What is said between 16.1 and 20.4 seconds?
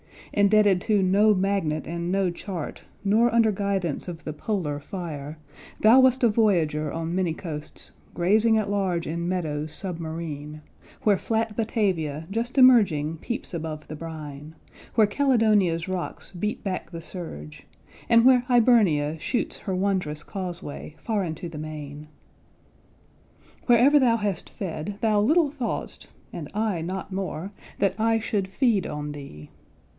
Beat back the surge, and where Hibernia shoots Her wondrous